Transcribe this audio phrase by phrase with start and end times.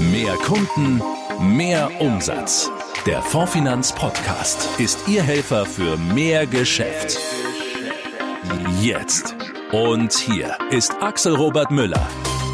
[0.00, 1.02] Mehr Kunden,
[1.40, 2.70] mehr Umsatz.
[3.04, 7.18] Der Fondfinanz Podcast ist Ihr Helfer für mehr Geschäft.
[8.80, 9.36] Jetzt.
[9.72, 12.08] Und hier ist Axel Robert Müller.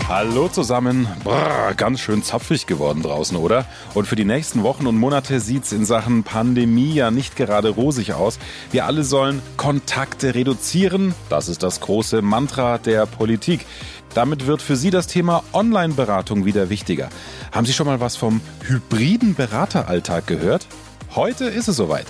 [0.09, 1.09] Hallo zusammen.
[1.25, 3.67] Brrr, ganz schön zapfig geworden draußen, oder?
[3.93, 8.13] Und für die nächsten Wochen und Monate sieht's in Sachen Pandemie ja nicht gerade rosig
[8.15, 8.39] aus.
[8.71, 11.13] Wir alle sollen Kontakte reduzieren.
[11.29, 13.67] Das ist das große Mantra der Politik.
[14.15, 17.09] Damit wird für Sie das Thema Online-Beratung wieder wichtiger.
[17.51, 20.69] Haben Sie schon mal was vom hybriden Berateralltag gehört?
[21.17, 22.07] Heute ist es soweit.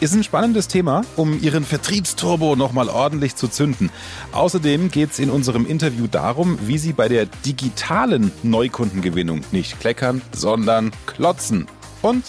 [0.00, 3.90] Ist ein spannendes Thema, um Ihren Vertriebsturbo nochmal ordentlich zu zünden.
[4.30, 10.22] Außerdem geht es in unserem Interview darum, wie Sie bei der digitalen Neukundengewinnung nicht kleckern,
[10.30, 11.66] sondern klotzen.
[12.00, 12.24] Und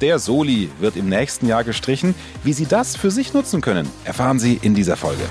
[0.00, 2.14] der Soli wird im nächsten Jahr gestrichen.
[2.42, 5.24] Wie Sie das für sich nutzen können, erfahren Sie in dieser Folge.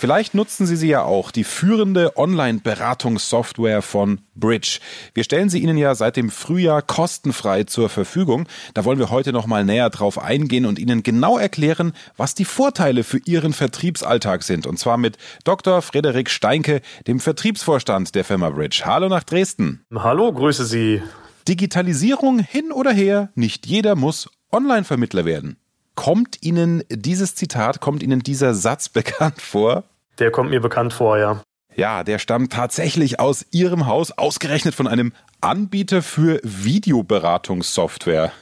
[0.00, 4.78] Vielleicht nutzen Sie sie ja auch, die führende Online-Beratungssoftware von Bridge.
[5.12, 8.48] Wir stellen sie Ihnen ja seit dem Frühjahr kostenfrei zur Verfügung.
[8.72, 12.46] Da wollen wir heute noch mal näher drauf eingehen und Ihnen genau erklären, was die
[12.46, 14.66] Vorteile für Ihren Vertriebsalltag sind.
[14.66, 15.82] Und zwar mit Dr.
[15.82, 18.84] Frederik Steinke, dem Vertriebsvorstand der Firma Bridge.
[18.86, 19.84] Hallo nach Dresden.
[19.94, 21.02] Hallo, grüße Sie.
[21.46, 25.59] Digitalisierung hin oder her, nicht jeder muss Online-Vermittler werden.
[26.00, 29.84] Kommt Ihnen dieses Zitat, kommt Ihnen dieser Satz bekannt vor?
[30.18, 31.42] Der kommt mir bekannt vor, ja.
[31.76, 38.32] Ja, der stammt tatsächlich aus Ihrem Haus, ausgerechnet von einem Anbieter für Videoberatungssoftware.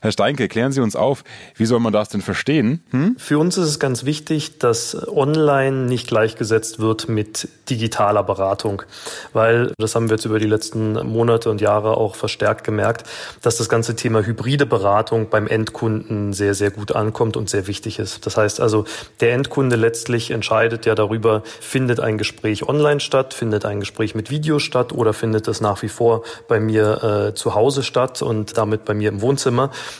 [0.00, 1.24] Herr Steinke, klären Sie uns auf,
[1.56, 2.82] wie soll man das denn verstehen?
[2.90, 3.16] Hm?
[3.18, 8.82] Für uns ist es ganz wichtig, dass online nicht gleichgesetzt wird mit digitaler Beratung,
[9.32, 13.04] weil das haben wir jetzt über die letzten Monate und Jahre auch verstärkt gemerkt,
[13.42, 17.98] dass das ganze Thema hybride Beratung beim Endkunden sehr, sehr gut ankommt und sehr wichtig
[17.98, 18.26] ist.
[18.26, 18.84] Das heißt also,
[19.20, 24.30] der Endkunde letztlich entscheidet ja darüber, findet ein Gespräch online statt, findet ein Gespräch mit
[24.30, 28.56] Video statt oder findet es nach wie vor bei mir äh, zu Hause statt und
[28.58, 29.51] damit bei mir im Wohnzimmer.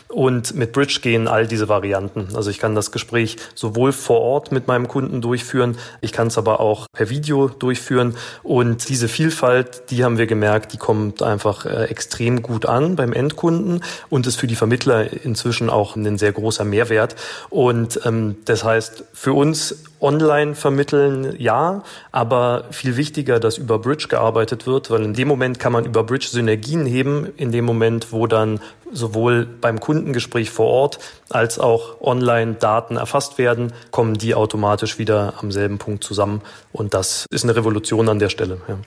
[0.08, 2.28] Und mit Bridge gehen all diese Varianten.
[2.34, 6.38] Also ich kann das Gespräch sowohl vor Ort mit meinem Kunden durchführen, ich kann es
[6.38, 8.15] aber auch per Video durchführen.
[8.43, 13.12] Und diese Vielfalt, die haben wir gemerkt, die kommt einfach äh, extrem gut an beim
[13.12, 17.16] Endkunden und ist für die Vermittler inzwischen auch ein sehr großer Mehrwert.
[17.50, 24.09] Und ähm, das heißt, für uns online vermitteln, ja, aber viel wichtiger, dass über Bridge
[24.09, 28.12] gearbeitet wird, weil in dem Moment kann man über Bridge Synergien heben, in dem Moment,
[28.12, 28.60] wo dann
[28.92, 30.98] sowohl beim Kundengespräch vor Ort
[31.30, 36.42] als auch online Daten erfasst werden, kommen die automatisch wieder am selben Punkt zusammen.
[36.72, 38.60] Und das ist eine Revolution an der Stelle.
[38.69, 38.78] Ja.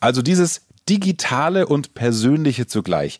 [0.00, 3.18] Also dieses digitale und persönliche zugleich.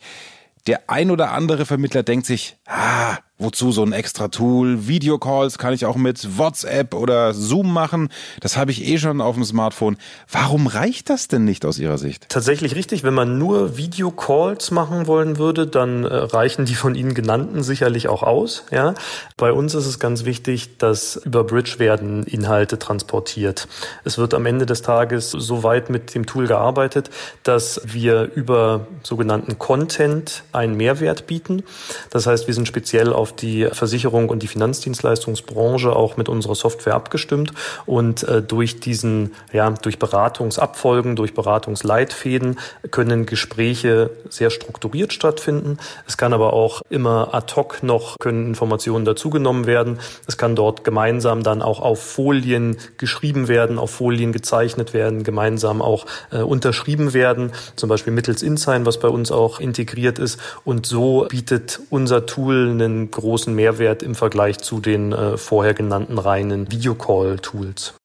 [0.67, 4.89] Der ein oder andere Vermittler denkt sich, ah, Wozu so ein extra Tool?
[4.89, 8.09] Videocalls kann ich auch mit WhatsApp oder Zoom machen.
[8.41, 9.95] Das habe ich eh schon auf dem Smartphone.
[10.29, 12.27] Warum reicht das denn nicht aus Ihrer Sicht?
[12.27, 13.05] Tatsächlich richtig.
[13.05, 18.09] Wenn man nur Videocalls machen wollen würde, dann äh, reichen die von Ihnen genannten sicherlich
[18.09, 18.65] auch aus.
[18.71, 18.93] Ja?
[19.37, 23.69] Bei uns ist es ganz wichtig, dass über Bridge werden Inhalte transportiert.
[24.03, 27.09] Es wird am Ende des Tages so weit mit dem Tool gearbeitet,
[27.43, 31.63] dass wir über sogenannten Content einen Mehrwert bieten.
[32.09, 36.55] Das heißt, wir sind speziell auf auf die Versicherung und die Finanzdienstleistungsbranche auch mit unserer
[36.55, 37.53] Software abgestimmt
[37.85, 42.57] und äh, durch diesen, ja, durch Beratungsabfolgen, durch Beratungsleitfäden
[42.89, 45.77] können Gespräche sehr strukturiert stattfinden.
[46.07, 49.99] Es kann aber auch immer ad hoc noch können Informationen dazugenommen werden.
[50.27, 55.83] Es kann dort gemeinsam dann auch auf Folien geschrieben werden, auf Folien gezeichnet werden, gemeinsam
[55.83, 60.39] auch äh, unterschrieben werden, zum Beispiel mittels InSign, was bei uns auch integriert ist.
[60.65, 66.17] Und so bietet unser Tool einen großen Mehrwert im Vergleich zu den äh, vorher genannten
[66.17, 67.98] reinen Videocall-Tools.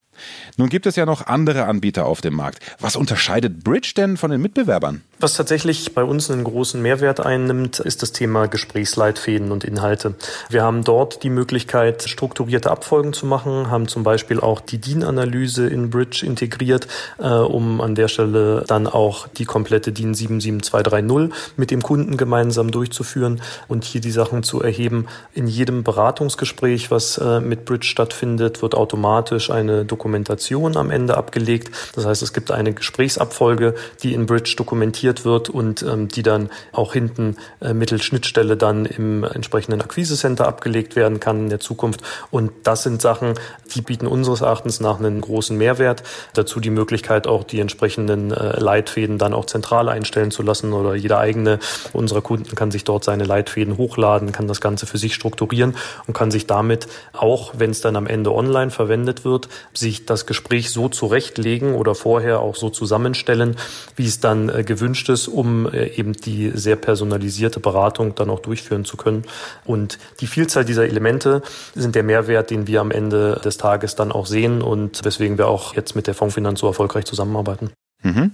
[0.57, 2.61] Nun gibt es ja noch andere Anbieter auf dem Markt.
[2.81, 5.03] Was unterscheidet Bridge denn von den Mitbewerbern?
[5.21, 10.15] Was tatsächlich bei uns einen großen Mehrwert einnimmt, ist das Thema Gesprächsleitfäden und Inhalte.
[10.51, 15.67] Wir haben dort die Möglichkeit, strukturierte Abfolgen zu machen, haben zum Beispiel auch die DIN-Analyse
[15.67, 16.89] in Bridge integriert,
[17.19, 22.71] äh, um an der Stelle dann auch die komplette DIN 77230 mit dem Kunden gemeinsam
[22.71, 25.07] durchzuführen und hier die Sachen zu erheben.
[25.33, 31.17] In jedem Beratungsgespräch, was äh, mit Bridge stattfindet, wird automatisch eine Dokumentation Dokumentation am Ende
[31.17, 31.71] abgelegt.
[31.95, 36.51] Das heißt, es gibt eine Gesprächsabfolge, die in Bridge dokumentiert wird und ähm, die dann
[36.73, 42.03] auch hinten äh, mittels Schnittstelle dann im entsprechenden Akquise-Center abgelegt werden kann in der Zukunft.
[42.31, 43.33] Und das sind Sachen,
[43.75, 46.03] die bieten unseres Erachtens nach einen großen Mehrwert.
[46.35, 50.95] Dazu die Möglichkeit, auch die entsprechenden äh, Leitfäden dann auch zentral einstellen zu lassen oder
[50.95, 51.61] jeder eigene
[51.95, 55.75] unserer Kunden kann sich dort seine Leitfäden hochladen, kann das Ganze für sich strukturieren
[56.07, 60.07] und kann sich damit auch, wenn es dann am Ende online verwendet wird, sich sich
[60.07, 63.57] das Gespräch so zurechtlegen oder vorher auch so zusammenstellen,
[63.97, 68.41] wie es dann äh, gewünscht ist, um äh, eben die sehr personalisierte Beratung dann auch
[68.41, 69.25] durchführen zu können.
[69.65, 71.43] Und die Vielzahl dieser Elemente
[71.75, 75.49] sind der Mehrwert, den wir am Ende des Tages dann auch sehen und weswegen wir
[75.49, 77.71] auch jetzt mit der Fondsfinanz so erfolgreich zusammenarbeiten.
[78.03, 78.33] Mhm.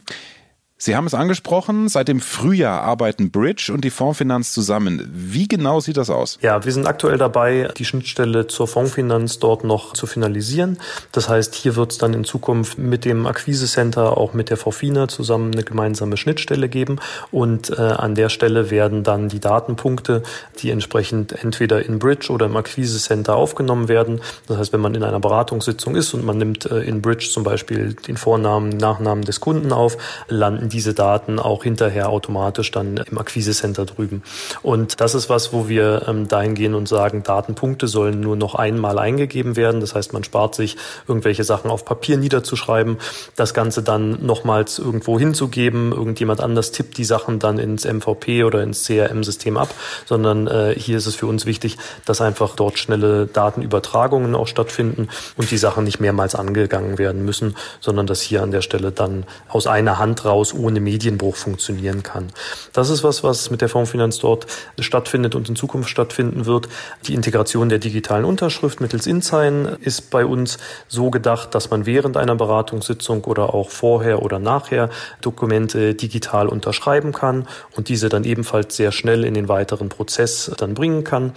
[0.83, 5.07] Sie haben es angesprochen, seit dem Frühjahr arbeiten Bridge und die Fondsfinanz zusammen.
[5.13, 6.39] Wie genau sieht das aus?
[6.41, 10.79] Ja, wir sind aktuell dabei, die Schnittstelle zur Fondsfinanz dort noch zu finalisieren.
[11.13, 14.57] Das heißt, hier wird es dann in Zukunft mit dem Akquise Center, auch mit der
[14.57, 16.97] Forfina zusammen eine gemeinsame Schnittstelle geben.
[17.31, 20.23] Und äh, an der Stelle werden dann die Datenpunkte,
[20.61, 24.23] die entsprechend entweder in Bridge oder im Akquise Center aufgenommen werden.
[24.47, 27.45] Das heißt, wenn man in einer Beratungssitzung ist und man nimmt äh, in Bridge zum
[27.45, 29.99] Beispiel den Vornamen, Nachnamen des Kunden auf,
[30.29, 34.23] landen diese Daten auch hinterher automatisch dann im Akquise-Center drüben.
[34.63, 38.55] Und das ist was, wo wir ähm, dahin gehen und sagen, Datenpunkte sollen nur noch
[38.55, 39.81] einmal eingegeben werden.
[39.81, 40.77] Das heißt, man spart sich
[41.07, 42.99] irgendwelche Sachen auf Papier niederzuschreiben,
[43.37, 45.93] das Ganze dann nochmals irgendwo hinzugeben.
[45.93, 49.75] Irgendjemand anders tippt die Sachen dann ins MVP oder ins CRM-System ab,
[50.07, 51.77] sondern äh, hier ist es für uns wichtig,
[52.07, 57.57] dass einfach dort schnelle Datenübertragungen auch stattfinden und die Sachen nicht mehrmals angegangen werden müssen,
[57.81, 62.33] sondern dass hier an der Stelle dann aus einer Hand raus ohne Medienbruch funktionieren kann.
[62.73, 64.47] Das ist was, was mit der Fondsfinanz dort
[64.79, 66.69] stattfindet und in Zukunft stattfinden wird.
[67.07, 70.59] Die Integration der digitalen Unterschrift mittels InSign ist bei uns
[70.89, 74.91] so gedacht, dass man während einer Beratungssitzung oder auch vorher oder nachher
[75.21, 77.47] Dokumente digital unterschreiben kann
[77.77, 81.33] und diese dann ebenfalls sehr schnell in den weiteren Prozess dann bringen kann.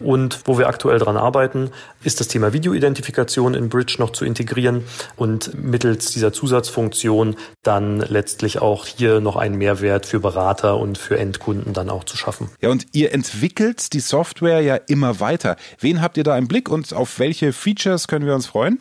[0.00, 1.70] Und wo wir aktuell dran arbeiten,
[2.02, 4.84] ist das Thema Videoidentifikation in Bridge noch zu integrieren
[5.16, 11.18] und mittels dieser Zusatzfunktion dann letztlich auch hier noch einen Mehrwert für Berater und für
[11.18, 12.48] Endkunden dann auch zu schaffen.
[12.60, 15.56] Ja, und ihr entwickelt die Software ja immer weiter.
[15.78, 18.80] Wen habt ihr da im Blick und auf welche Features können wir uns freuen?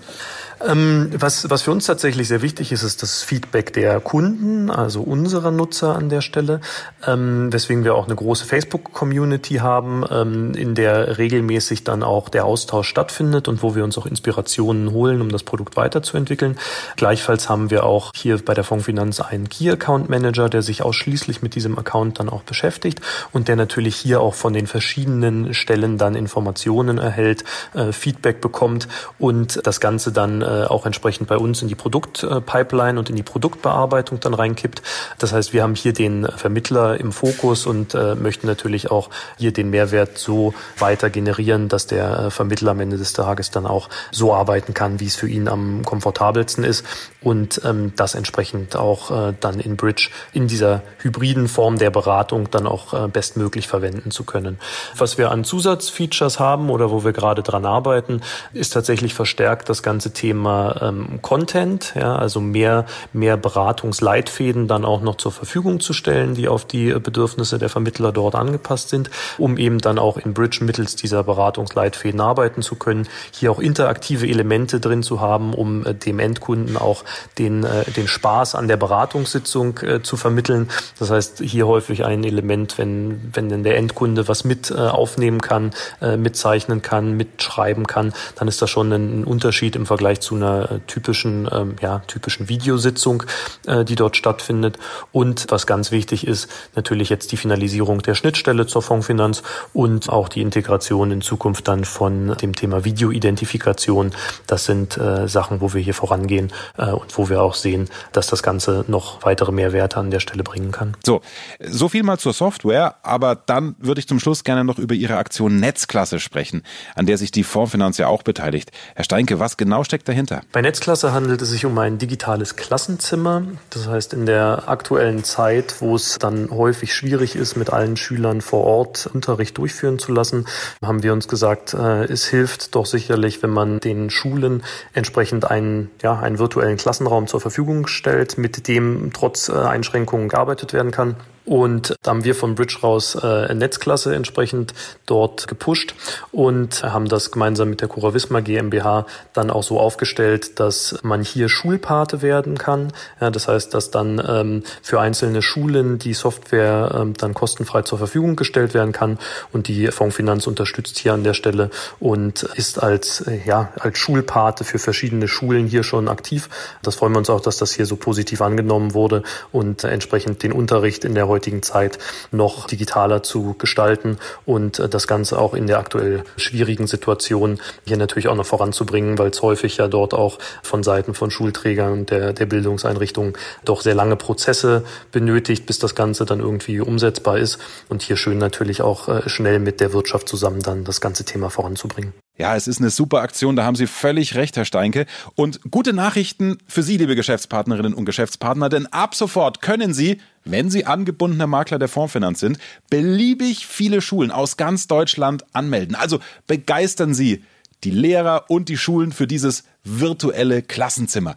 [0.66, 5.02] Ähm, was, was für uns tatsächlich sehr wichtig ist, ist das Feedback der Kunden, also
[5.02, 6.62] unserer Nutzer an der Stelle,
[7.06, 12.46] ähm, weswegen wir auch eine große Facebook-Community haben, ähm, in der regelmäßig dann auch der
[12.46, 16.58] Austausch stattfindet und wo wir uns auch Inspirationen holen, um das Produkt weiterzuentwickeln.
[16.96, 21.42] Gleichfalls haben wir auch hier bei der Fondsfinanz einen Key Account Manager, der sich ausschließlich
[21.42, 25.98] mit diesem Account dann auch beschäftigt und der natürlich hier auch von den verschiedenen Stellen
[25.98, 27.44] dann Informationen erhält,
[27.74, 28.88] äh, Feedback bekommt
[29.20, 33.24] und das Ganze dann äh, auch entsprechend bei uns in die Produktpipeline und in die
[33.24, 34.82] Produktbearbeitung dann reinkippt.
[35.20, 39.52] Das heißt, wir haben hier den Vermittler im Fokus und äh, möchten natürlich auch hier
[39.52, 43.90] den Mehrwert so weiter generieren, dass der äh, Vermittler am Ende des Tages dann auch
[44.12, 46.86] so arbeiten kann, wie es für ihn am komfortabelsten ist
[47.24, 52.50] und ähm, das entsprechend auch äh, dann in Bridge in dieser hybriden Form der Beratung
[52.52, 54.60] dann auch äh, bestmöglich verwenden zu können.
[54.98, 58.22] Was wir an Zusatzfeatures haben oder wo wir gerade dran arbeiten,
[58.54, 65.02] ist tatsächlich verstärkt das ganze Thema ähm, Content, ja, also mehr, mehr Beratungsleitfäden dann auch
[65.02, 69.58] noch zur Verfügung zu stellen, die auf die Bedürfnisse der Vermittler dort angepasst sind, um
[69.58, 74.80] eben dann auch in Bridge mittels dieser Beratungsleitfäden arbeiten zu können, hier auch interaktive Elemente
[74.80, 77.04] drin zu haben, um äh, dem Endkunden auch
[77.38, 80.70] den, äh, den Spaß an der Beratungssitzung äh, zu vermitteln.
[81.00, 85.42] Das heißt, hier häufig ein Element, wenn, wenn denn der Endkunde was mit äh, aufnehmen
[85.42, 85.72] kann,
[86.02, 90.72] äh, mitzeichnen kann, mitschreiben kann, dann ist das schon ein Unterschied im Vergleich zu einer
[90.72, 93.24] äh, typischen, ähm, ja, typischen Videositzung,
[93.66, 94.78] äh, die dort stattfindet.
[95.12, 99.44] Und was ganz wichtig ist, natürlich jetzt die Finalisierung der Schnittstelle zur Fondsfinanz
[99.74, 104.12] und auch die Integration in Zukunft dann von dem Thema Videoidentifikation.
[104.48, 108.28] Das sind äh, Sachen, wo wir hier vorangehen äh, und wo wir auch sehen, dass
[108.28, 110.96] das Ganze noch weitere Mehrwerte an der Stelle bringen kann.
[111.06, 111.22] So,
[111.60, 115.18] so viel mal zur Software, aber dann würde ich zum Schluss gerne noch über Ihre
[115.18, 116.64] Aktion Netzklasse sprechen,
[116.96, 118.72] an der sich die Fondsfinanz ja auch beteiligt.
[118.96, 120.42] Herr Steinke, was genau steckt dahinter?
[120.52, 123.44] Bei Netzklasse handelt es sich um ein digitales Klassenzimmer.
[123.70, 128.42] Das heißt, in der aktuellen Zeit, wo es dann häufig schwierig ist, mit allen Schülern
[128.42, 130.46] vor Ort Unterricht durchführen zu lassen,
[130.82, 135.92] haben wir uns gesagt, äh, es hilft doch sicherlich, wenn man den Schulen entsprechend einen,
[136.02, 141.16] ja, einen virtuellen Klassenraum zur Verfügung stellt, mit dem trotz äh, Einschränkungen gearbeitet werden kann.
[141.46, 144.74] Und da haben wir von Bridge raus äh, Netzklasse entsprechend
[145.06, 145.94] dort gepusht
[146.32, 151.22] und haben das gemeinsam mit der Cura Wismar GmbH dann auch so aufgestellt, dass man
[151.22, 152.94] hier Schulpate werden kann.
[153.20, 157.98] Ja, das heißt, dass dann ähm, für einzelne Schulen die Software ähm, dann kostenfrei zur
[157.98, 159.20] Verfügung gestellt werden kann
[159.52, 161.70] und die Fondsfinanz unterstützt hier an der Stelle
[162.00, 166.50] und ist als äh, ja als Schulpate für verschiedene Schulen hier schon aktiv.
[166.82, 170.42] Das freuen wir uns auch, dass das hier so positiv angenommen wurde und äh, entsprechend
[170.44, 171.98] den Unterricht in der heutigen Zeit
[172.32, 177.98] noch digitaler zu gestalten und äh, das Ganze auch in der aktuell schwierigen Situation hier
[177.98, 182.34] natürlich auch noch voranzubringen, weil es häufig ja dort auch von Seiten von Schulträgern der,
[182.34, 183.34] der Bildungseinrichtungen
[183.66, 187.58] doch sehr lange Prozesse benötigt, bis das Ganze dann irgendwie umsetzbar ist
[187.90, 191.50] und hier schön natürlich auch äh, schnell mit der Wirtschaft zusammen dann das ganze Thema
[191.50, 192.14] voranzubringen.
[192.36, 195.06] Ja, es ist eine super Aktion, da haben Sie völlig recht, Herr Steinke.
[195.36, 200.72] Und gute Nachrichten für Sie, liebe Geschäftspartnerinnen und Geschäftspartner, denn ab sofort können Sie, wenn
[200.72, 202.58] Sie angebundener Makler der Fondsfinanz sind,
[202.90, 205.96] beliebig viele Schulen aus ganz Deutschland anmelden.
[205.96, 207.44] Also begeistern Sie
[207.84, 211.36] die Lehrer und die Schulen für dieses virtuelle Klassenzimmer.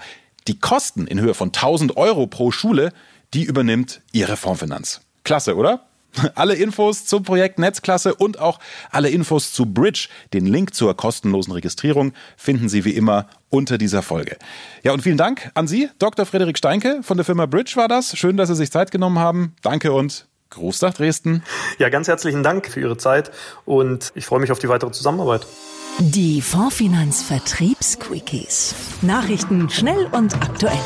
[0.49, 2.93] Die Kosten in Höhe von 1000 Euro pro Schule,
[3.35, 5.03] die übernimmt Ihre Fondsfinanz.
[5.25, 5.87] Klasse, oder?
[6.35, 8.59] Alle Infos zum Projekt Netzklasse und auch
[8.91, 14.03] alle Infos zu Bridge, den Link zur kostenlosen Registrierung, finden Sie wie immer unter dieser
[14.03, 14.37] Folge.
[14.83, 16.27] Ja, und vielen Dank an Sie, Dr.
[16.27, 18.17] Frederik Steinke von der Firma Bridge war das.
[18.17, 19.55] Schön, dass Sie sich Zeit genommen haben.
[19.63, 21.43] Danke und Gruß nach Dresden.
[21.79, 23.31] Ja, ganz herzlichen Dank für Ihre Zeit
[23.65, 25.47] und ich freue mich auf die weitere Zusammenarbeit.
[25.99, 28.75] Die Fondsfinanz Vertriebsquickies.
[29.03, 30.79] Nachrichten schnell und aktuell.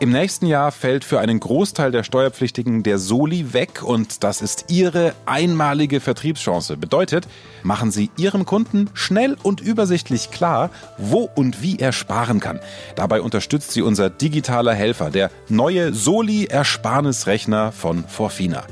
[0.00, 4.66] Im nächsten Jahr fällt für einen Großteil der Steuerpflichtigen der Soli weg und das ist
[4.68, 6.76] Ihre einmalige Vertriebschance.
[6.76, 7.26] Bedeutet,
[7.64, 12.60] machen Sie Ihrem Kunden schnell und übersichtlich klar, wo und wie er sparen kann.
[12.94, 18.62] Dabei unterstützt Sie unser digitaler Helfer, der neue Soli-Ersparnisrechner von Forfina.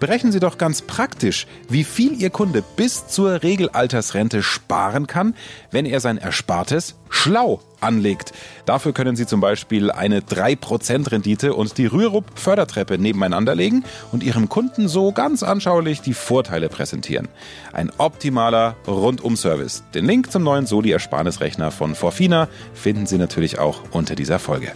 [0.00, 5.34] Berechnen Sie doch ganz praktisch, wie viel Ihr Kunde bis zur Regelaltersrente sparen kann,
[5.70, 8.32] wenn er sein Erspartes schlau anlegt.
[8.66, 14.22] Dafür können Sie zum Beispiel eine 3% Rendite und die Rürup Fördertreppe nebeneinander legen und
[14.22, 17.28] Ihrem Kunden so ganz anschaulich die Vorteile präsentieren.
[17.72, 19.84] Ein optimaler Rundum-Service.
[19.94, 24.72] Den Link zum neuen Soli-Ersparnisrechner von Forfina finden Sie natürlich auch unter dieser Folge.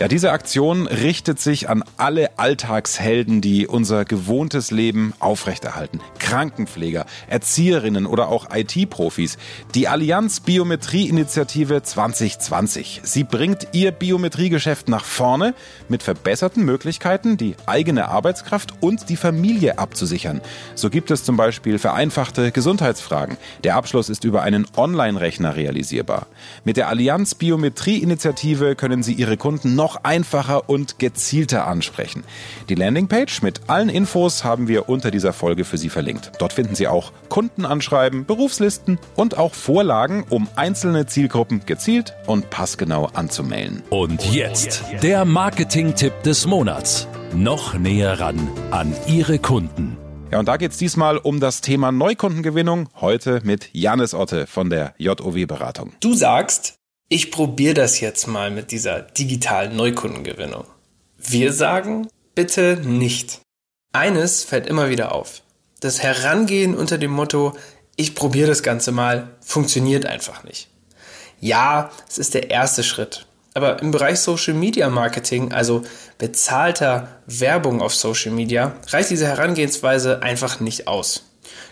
[0.00, 5.98] Ja, diese Aktion richtet sich an alle Alltagshelden, die unser gewohntes Leben aufrechterhalten.
[6.20, 9.38] Krankenpfleger, Erzieherinnen oder auch IT-Profis.
[9.74, 13.00] Die Allianz Biometrie Initiative 2020.
[13.02, 15.52] Sie bringt ihr Biometriegeschäft nach vorne
[15.88, 20.40] mit verbesserten Möglichkeiten, die eigene Arbeitskraft und die Familie abzusichern.
[20.76, 23.36] So gibt es zum Beispiel vereinfachte Gesundheitsfragen.
[23.64, 26.28] Der Abschluss ist über einen Online-Rechner realisierbar.
[26.64, 32.22] Mit der Allianz Biometrie Initiative können Sie Ihre Kunden noch noch einfacher und gezielter ansprechen.
[32.68, 36.32] Die Landingpage mit allen Infos haben wir unter dieser Folge für Sie verlinkt.
[36.38, 43.06] Dort finden Sie auch Kundenanschreiben, Berufslisten und auch Vorlagen, um einzelne Zielgruppen gezielt und passgenau
[43.14, 43.82] anzumelden.
[43.88, 47.08] Und jetzt der Marketing-Tipp des Monats.
[47.32, 49.96] Noch näher ran an Ihre Kunden.
[50.30, 52.90] Ja, und da geht es diesmal um das Thema Neukundengewinnung.
[53.00, 55.94] Heute mit Janis Otte von der JOW-Beratung.
[56.00, 56.77] Du sagst,
[57.08, 60.64] ich probiere das jetzt mal mit dieser digitalen Neukundengewinnung.
[61.16, 63.40] Wir sagen, bitte nicht.
[63.92, 65.42] Eines fällt immer wieder auf.
[65.80, 67.56] Das Herangehen unter dem Motto,
[67.96, 70.68] ich probiere das Ganze mal, funktioniert einfach nicht.
[71.40, 73.26] Ja, es ist der erste Schritt.
[73.54, 75.82] Aber im Bereich Social Media Marketing, also
[76.18, 81.24] bezahlter Werbung auf Social Media, reicht diese Herangehensweise einfach nicht aus.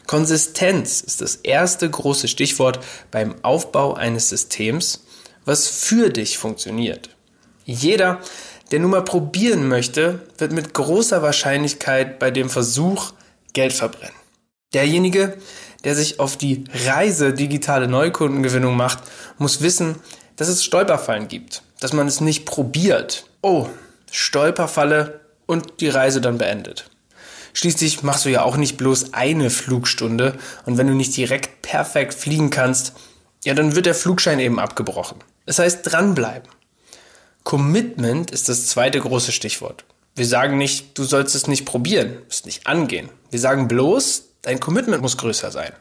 [0.06, 5.05] Konsistenz ist das erste große Stichwort beim Aufbau eines Systems
[5.46, 7.08] was für dich funktioniert.
[7.64, 8.20] Jeder,
[8.70, 13.12] der nun mal probieren möchte, wird mit großer Wahrscheinlichkeit bei dem Versuch
[13.54, 14.14] Geld verbrennen.
[14.74, 15.38] Derjenige,
[15.84, 18.98] der sich auf die Reise digitale Neukundengewinnung macht,
[19.38, 19.96] muss wissen,
[20.34, 23.26] dass es Stolperfallen gibt, dass man es nicht probiert.
[23.40, 23.68] Oh,
[24.10, 26.90] Stolperfalle und die Reise dann beendet.
[27.52, 30.36] Schließlich machst du ja auch nicht bloß eine Flugstunde
[30.66, 32.92] und wenn du nicht direkt perfekt fliegen kannst,
[33.44, 35.18] ja, dann wird der Flugschein eben abgebrochen.
[35.46, 36.50] Das heißt dranbleiben.
[37.44, 39.84] Commitment ist das zweite große Stichwort.
[40.16, 43.08] Wir sagen nicht, du sollst es nicht probieren, es nicht angehen.
[43.30, 45.72] Wir sagen bloß, dein Commitment muss größer sein.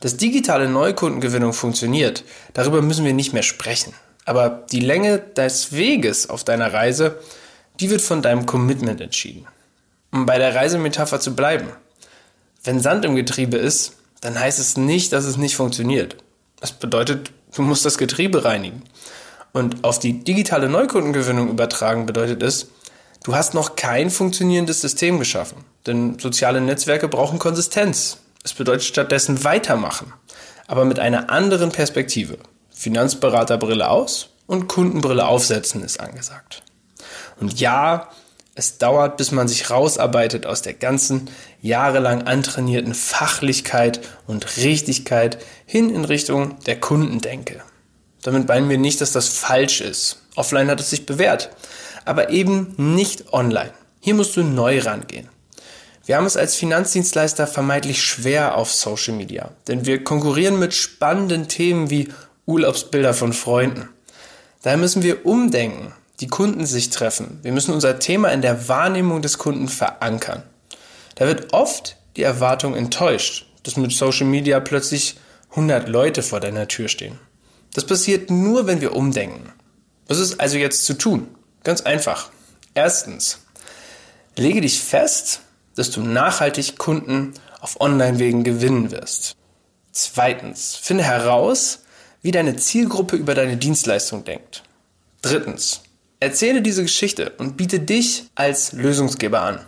[0.00, 2.24] Dass digitale Neukundengewinnung funktioniert,
[2.54, 3.92] darüber müssen wir nicht mehr sprechen.
[4.24, 7.18] Aber die Länge des Weges auf deiner Reise,
[7.80, 9.46] die wird von deinem Commitment entschieden.
[10.10, 11.68] Um bei der Reisemetapher zu bleiben.
[12.64, 16.16] Wenn Sand im Getriebe ist, dann heißt es nicht, dass es nicht funktioniert.
[16.60, 18.82] Das bedeutet, du musst das Getriebe reinigen.
[19.52, 22.68] Und auf die digitale Neukundengewinnung übertragen bedeutet es,
[23.24, 25.64] du hast noch kein funktionierendes System geschaffen.
[25.86, 28.18] Denn soziale Netzwerke brauchen Konsistenz.
[28.44, 30.12] Es bedeutet stattdessen weitermachen.
[30.66, 32.38] Aber mit einer anderen Perspektive.
[32.70, 36.62] Finanzberaterbrille aus und Kundenbrille aufsetzen ist angesagt.
[37.40, 38.08] Und ja,
[38.58, 41.30] es dauert, bis man sich rausarbeitet aus der ganzen
[41.62, 47.62] jahrelang antrainierten Fachlichkeit und Richtigkeit hin in Richtung der Kundendenke.
[48.22, 50.22] Damit meinen wir nicht, dass das falsch ist.
[50.34, 51.50] Offline hat es sich bewährt,
[52.04, 53.72] aber eben nicht online.
[54.00, 55.28] Hier musst du neu rangehen.
[56.04, 61.46] Wir haben es als Finanzdienstleister vermeintlich schwer auf Social Media, denn wir konkurrieren mit spannenden
[61.46, 62.08] Themen wie
[62.46, 63.88] Urlaubsbilder von Freunden.
[64.62, 67.38] Daher müssen wir umdenken, die Kunden sich treffen.
[67.42, 70.42] Wir müssen unser Thema in der Wahrnehmung des Kunden verankern.
[71.14, 75.18] Da wird oft die Erwartung enttäuscht, dass mit Social Media plötzlich
[75.50, 77.18] 100 Leute vor deiner Tür stehen.
[77.74, 79.52] Das passiert nur, wenn wir umdenken.
[80.06, 81.28] Was ist also jetzt zu tun?
[81.64, 82.30] Ganz einfach.
[82.74, 83.38] Erstens,
[84.36, 85.42] lege dich fest,
[85.76, 89.36] dass du nachhaltig Kunden auf Online-Wegen gewinnen wirst.
[89.92, 91.80] Zweitens, finde heraus,
[92.22, 94.62] wie deine Zielgruppe über deine Dienstleistung denkt.
[95.22, 95.82] Drittens,
[96.20, 99.60] erzähle diese Geschichte und biete dich als Lösungsgeber an.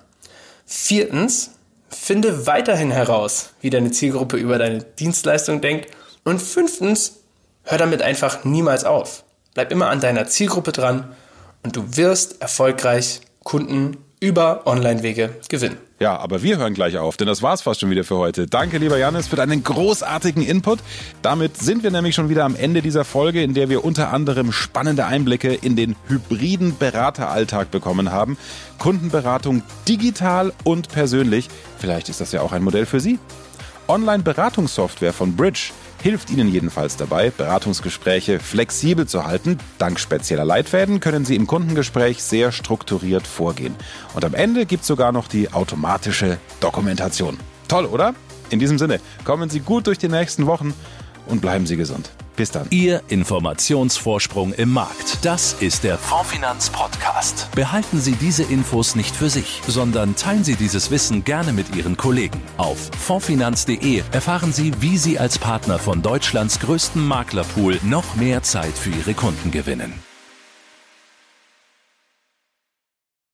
[0.67, 1.51] Viertens,
[1.89, 5.91] finde weiterhin heraus, wie deine Zielgruppe über deine Dienstleistung denkt.
[6.25, 7.21] Und fünftens,
[7.65, 9.25] hör damit einfach niemals auf.
[9.55, 11.15] Bleib immer an deiner Zielgruppe dran
[11.63, 15.79] und du wirst erfolgreich Kunden über Online-Wege gewinnen.
[16.03, 18.47] Ja, aber wir hören gleich auf, denn das war's fast schon wieder für heute.
[18.47, 20.79] Danke, lieber Janis, für deinen großartigen Input.
[21.21, 24.51] Damit sind wir nämlich schon wieder am Ende dieser Folge, in der wir unter anderem
[24.51, 28.39] spannende Einblicke in den hybriden Berateralltag bekommen haben.
[28.79, 31.51] Kundenberatung digital und persönlich.
[31.77, 33.19] Vielleicht ist das ja auch ein Modell für Sie.
[33.87, 35.71] Online-Beratungssoftware von Bridge
[36.03, 39.59] hilft Ihnen jedenfalls dabei, Beratungsgespräche flexibel zu halten.
[39.79, 43.75] Dank spezieller Leitfäden können Sie im Kundengespräch sehr strukturiert vorgehen.
[44.15, 47.39] Und am Ende gibt es sogar noch die automatische Dokumentation.
[47.69, 48.15] Toll, oder?
[48.51, 50.75] In diesem Sinne, kommen Sie gut durch die nächsten Wochen
[51.27, 52.11] und bleiben Sie gesund.
[52.37, 52.67] Bis dann.
[52.71, 55.19] Ihr Informationsvorsprung im Markt.
[55.23, 57.49] Das ist der Fondfinanz Podcast.
[57.55, 61.97] Behalten Sie diese Infos nicht für sich, sondern teilen Sie dieses Wissen gerne mit Ihren
[61.97, 62.41] Kollegen.
[62.57, 68.77] Auf fondfinanz.de erfahren Sie, wie Sie als Partner von Deutschlands größten Maklerpool noch mehr Zeit
[68.77, 70.10] für Ihre Kunden gewinnen.